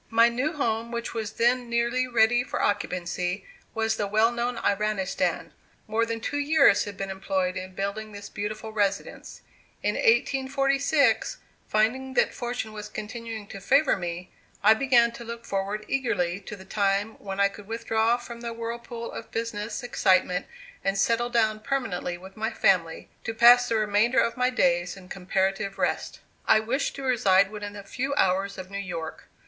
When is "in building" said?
7.55-8.11